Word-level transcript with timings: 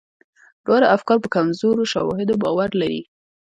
دواړه 0.65 0.87
افکار 0.95 1.17
په 1.21 1.29
کمزورو 1.35 1.89
شواهدو 1.93 2.33
باور 2.43 2.69
لري. 2.81 3.01